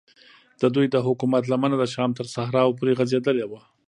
ددوی 0.61 0.87
د 0.89 0.95
حکومت 1.07 1.43
لمنه 1.51 1.75
د 1.79 1.83
شام 1.93 2.11
تر 2.17 2.25
صحراو 2.35 2.75
پورې 2.77 2.97
غځېدلې 2.99 3.45
وه. 3.51 3.61